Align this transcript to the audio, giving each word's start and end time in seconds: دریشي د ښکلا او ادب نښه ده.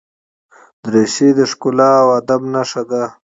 دریشي 0.85 1.29
د 1.37 1.39
ښکلا 1.51 1.91
او 2.01 2.09
ادب 2.19 2.41
نښه 2.53 2.83
ده. 2.89 3.03